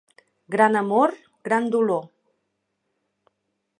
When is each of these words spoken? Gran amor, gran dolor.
Gran 0.55 0.77
amor, 0.79 1.13
gran 1.49 1.69
dolor. 1.75 2.09